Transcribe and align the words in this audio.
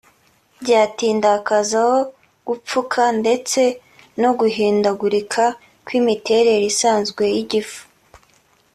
byatinda 0.61 1.27
hakazaho 1.35 1.95
gupfuka 2.47 3.01
ndetse 3.21 3.61
no 4.21 4.31
guhindagurika 4.39 5.43
kw’imiterere 5.85 6.63
isanzwe 6.71 7.23
y’igifu 7.35 7.81